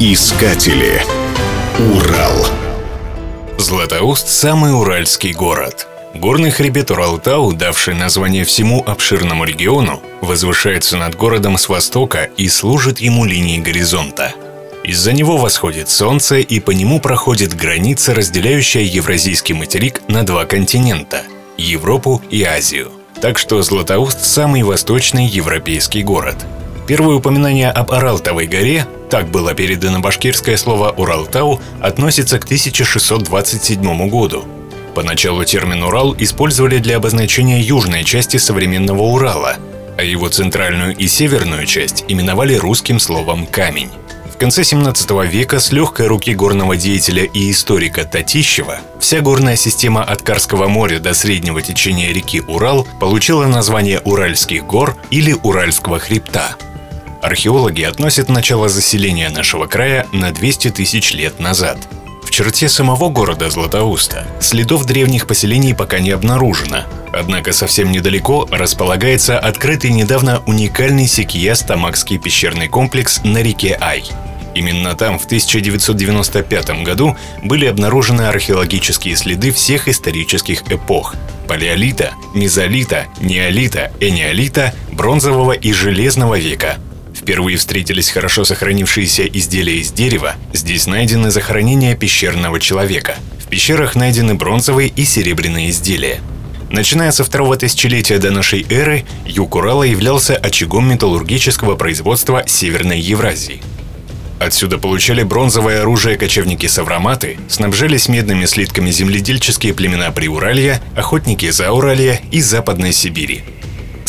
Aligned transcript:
Искатели. 0.00 1.02
Урал. 1.92 2.46
Златоуст– 3.58 4.28
самый 4.28 4.72
уральский 4.72 5.32
город. 5.32 5.88
Горный 6.14 6.52
хребет 6.52 6.92
Уралтау, 6.92 7.52
давший 7.52 7.94
название 7.94 8.44
всему 8.44 8.80
обширному 8.86 9.42
региону, 9.42 10.00
возвышается 10.20 10.96
над 10.98 11.16
городом 11.16 11.58
с 11.58 11.68
востока 11.68 12.30
и 12.36 12.46
служит 12.48 13.00
ему 13.00 13.24
линией 13.24 13.60
горизонта. 13.60 14.34
Из-за 14.84 15.12
него 15.12 15.36
восходит 15.36 15.88
солнце, 15.88 16.36
и 16.36 16.60
по 16.60 16.70
нему 16.70 17.00
проходит 17.00 17.56
граница, 17.56 18.14
разделяющая 18.14 18.82
Евразийский 18.82 19.54
материк 19.54 20.02
на 20.06 20.22
два 20.22 20.44
континента– 20.44 21.24
Европу 21.56 22.22
и 22.30 22.44
Азию. 22.44 22.92
Так 23.20 23.36
что 23.36 23.60
Златоуст– 23.62 24.20
самый 24.24 24.62
восточный 24.62 25.26
европейский 25.26 26.04
город– 26.04 26.36
Первое 26.88 27.16
упоминание 27.16 27.70
об 27.70 27.92
Аралтовой 27.92 28.46
горе, 28.46 28.86
так 29.10 29.28
было 29.30 29.52
передано 29.52 30.00
башкирское 30.00 30.56
слово 30.56 30.90
«Уралтау», 30.96 31.60
относится 31.82 32.38
к 32.38 32.44
1627 32.44 34.08
году. 34.08 34.46
Поначалу 34.94 35.44
термин 35.44 35.82
«Урал» 35.82 36.16
использовали 36.18 36.78
для 36.78 36.96
обозначения 36.96 37.60
южной 37.60 38.04
части 38.04 38.38
современного 38.38 39.02
Урала, 39.02 39.56
а 39.98 40.02
его 40.02 40.30
центральную 40.30 40.96
и 40.96 41.06
северную 41.08 41.66
часть 41.66 42.06
именовали 42.08 42.54
русским 42.54 42.98
словом 42.98 43.44
«камень». 43.44 43.90
В 44.34 44.38
конце 44.38 44.64
17 44.64 45.10
века 45.30 45.60
с 45.60 45.72
легкой 45.72 46.06
руки 46.06 46.32
горного 46.32 46.74
деятеля 46.74 47.24
и 47.24 47.50
историка 47.50 48.04
Татищева 48.06 48.78
вся 48.98 49.20
горная 49.20 49.56
система 49.56 50.04
от 50.04 50.22
Карского 50.22 50.68
моря 50.68 51.00
до 51.00 51.12
среднего 51.12 51.60
течения 51.60 52.14
реки 52.14 52.40
Урал 52.40 52.86
получила 52.98 53.46
название 53.46 54.00
Уральских 54.00 54.64
гор 54.64 54.96
или 55.10 55.34
Уральского 55.42 55.98
хребта– 55.98 56.56
Археологи 57.22 57.82
относят 57.82 58.28
начало 58.28 58.68
заселения 58.68 59.28
нашего 59.30 59.66
края 59.66 60.06
на 60.12 60.30
200 60.30 60.70
тысяч 60.70 61.12
лет 61.12 61.40
назад. 61.40 61.76
В 62.22 62.30
черте 62.30 62.68
самого 62.68 63.08
города 63.08 63.50
Златоуста 63.50 64.24
следов 64.40 64.84
древних 64.84 65.26
поселений 65.26 65.74
пока 65.74 65.98
не 65.98 66.10
обнаружено. 66.10 66.84
Однако 67.12 67.52
совсем 67.52 67.90
недалеко 67.90 68.46
располагается 68.50 69.38
открытый 69.38 69.90
недавно 69.90 70.42
уникальный 70.46 71.06
Секия-Стамакский 71.06 72.18
пещерный 72.18 72.68
комплекс 72.68 73.20
на 73.24 73.38
реке 73.38 73.76
Ай. 73.80 74.04
Именно 74.54 74.94
там 74.94 75.18
в 75.18 75.24
1995 75.24 76.84
году 76.84 77.16
были 77.42 77.66
обнаружены 77.66 78.22
археологические 78.22 79.16
следы 79.16 79.50
всех 79.50 79.88
исторических 79.88 80.62
эпох– 80.70 81.16
палеолита, 81.48 82.12
мезолита, 82.34 83.06
неолита, 83.20 83.90
энеолита, 84.00 84.74
бронзового 84.92 85.52
и 85.52 85.72
железного 85.72 86.38
века– 86.38 86.76
Впервые 87.28 87.58
встретились 87.58 88.08
хорошо 88.08 88.42
сохранившиеся 88.46 89.26
изделия 89.26 89.80
из 89.80 89.92
дерева. 89.92 90.36
Здесь 90.54 90.86
найдены 90.86 91.30
захоронения 91.30 91.94
пещерного 91.94 92.58
человека. 92.58 93.16
В 93.38 93.48
пещерах 93.48 93.96
найдены 93.96 94.34
бронзовые 94.34 94.88
и 94.88 95.04
серебряные 95.04 95.68
изделия. 95.68 96.20
Начиная 96.70 97.12
со 97.12 97.24
второго 97.24 97.58
тысячелетия 97.58 98.16
до 98.16 98.30
нашей 98.30 98.64
эры, 98.70 99.04
юг 99.26 99.56
Урала 99.56 99.82
являлся 99.82 100.36
очагом 100.36 100.88
металлургического 100.88 101.76
производства 101.76 102.44
Северной 102.46 102.98
Евразии. 102.98 103.60
Отсюда 104.40 104.78
получали 104.78 105.22
бронзовое 105.22 105.82
оружие 105.82 106.16
кочевники-савроматы, 106.16 107.36
снабжались 107.46 108.08
медными 108.08 108.46
слитками 108.46 108.90
земледельческие 108.90 109.74
племена 109.74 110.12
Приуралья, 110.12 110.80
охотники 110.96 111.50
Зауралья 111.50 112.22
и 112.30 112.40
Западной 112.40 112.94
Сибири– 112.94 113.44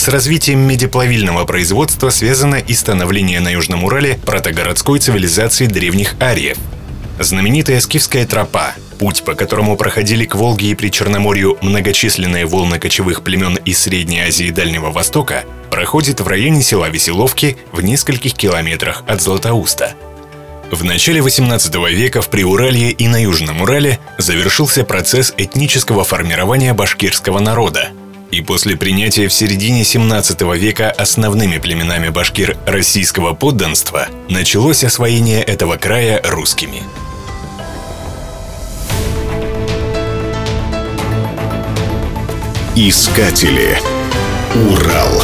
развитием 0.10 0.60
медиплавильного 0.60 1.46
производства 1.46 2.10
связано 2.10 2.56
и 2.56 2.74
становление 2.74 3.40
на 3.40 3.50
Южном 3.50 3.84
Урале 3.84 4.20
протогородской 4.26 5.00
цивилизации 5.00 5.68
древних 5.68 6.16
ариев. 6.20 6.58
Знаменитая 7.20 7.80
скифская 7.80 8.26
тропа, 8.26 8.74
путь 8.98 9.24
по 9.24 9.34
которому 9.34 9.76
проходили 9.76 10.26
к 10.26 10.36
Волге 10.36 10.68
и 10.68 10.76
при 10.76 10.90
Черноморью 10.90 11.58
многочисленные 11.62 12.46
волны 12.46 12.80
кочевых 12.80 13.24
племен 13.24 13.58
из 13.66 13.80
Средней 13.80 14.22
Азии 14.22 14.48
и 14.48 14.52
Дальнего 14.52 14.90
Востока, 14.90 15.44
проходит 15.70 16.22
в 16.22 16.28
районе 16.28 16.62
села 16.62 16.90
Веселовки 16.90 17.58
в 17.72 17.82
нескольких 17.82 18.34
километрах 18.34 19.04
от 19.06 19.22
Златоуста. 19.22 19.94
В 20.72 20.84
начале 20.84 21.22
18 21.22 21.76
века 21.92 22.22
в 22.22 22.30
Приуралье 22.30 22.92
и 22.92 23.08
на 23.08 23.22
Южном 23.22 23.62
Урале 23.62 24.00
завершился 24.18 24.84
процесс 24.84 25.34
этнического 25.38 26.04
формирования 26.04 26.74
башкирского 26.74 27.40
народа– 27.40 27.90
и 28.32 28.42
после 28.42 28.78
принятия 28.78 29.28
в 29.28 29.34
середине 29.34 29.84
17 29.84 30.42
века 30.56 30.92
основными 30.92 31.58
племенами 31.58 32.10
башкир 32.10 32.58
российского 32.66 33.34
подданства 33.34 34.08
началось 34.30 34.84
освоение 34.84 35.44
этого 35.44 35.78
края 35.78 36.22
русскими. 36.24 36.84
Искатели. 42.76 43.78
Урал. 44.56 45.22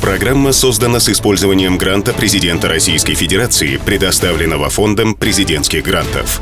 Программа 0.00 0.52
создана 0.52 1.00
с 1.00 1.08
использованием 1.08 1.78
гранта 1.78 2.12
президента 2.12 2.68
Российской 2.68 3.14
Федерации, 3.14 3.76
предоставленного 3.76 4.70
Фондом 4.70 5.14
президентских 5.14 5.82
грантов. 5.82 6.40